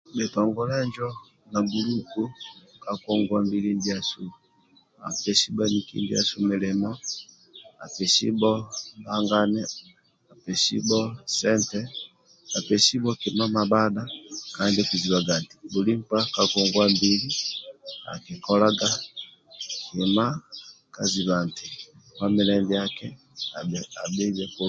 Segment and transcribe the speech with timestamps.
[0.17, 1.07] Bitongole injo
[1.51, 2.21] na gulupu
[2.83, 4.23] ka ngongwa mbili ndiasu
[5.07, 5.95] apesi bhaniki
[6.49, 6.91] milimo
[7.85, 8.51] apesibho
[8.99, 9.61] mbangane
[10.33, 10.99] apesibho
[11.37, 11.79] sente
[12.67, 14.03] pesibho kika mamdha
[14.53, 15.55] kqndi okuzibaga nti
[16.43, 17.29] kangombili
[18.13, 18.89] akikolaga
[19.87, 20.25] kima
[20.93, 23.07] ka ziba nti nkpa famile ndiaki
[23.57, 24.45] abhibe kulungi